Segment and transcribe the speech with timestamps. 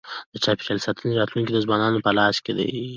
[0.31, 2.69] د چاپېریال ساتنې راتلونکی د ځوانانو په لاس کي دی.